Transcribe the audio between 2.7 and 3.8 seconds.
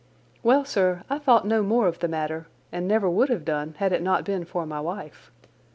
and never would have done